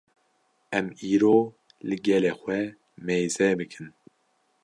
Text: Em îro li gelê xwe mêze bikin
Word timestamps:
Em 0.77 0.87
îro 1.13 1.33
li 1.87 1.95
gelê 2.05 2.31
xwe 2.39 2.59
mêze 3.05 3.47
bikin 3.57 3.89